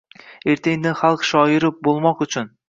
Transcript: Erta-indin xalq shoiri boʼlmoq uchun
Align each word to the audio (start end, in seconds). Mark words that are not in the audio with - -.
Erta-indin 0.53 0.95
xalq 1.01 1.27
shoiri 1.33 1.71
boʼlmoq 1.89 2.27
uchun 2.29 2.51